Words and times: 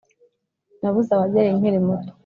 Nabuze 0.79 1.09
ababyeyi 1.13 1.51
nkiri 1.57 1.79
muto 1.87 2.11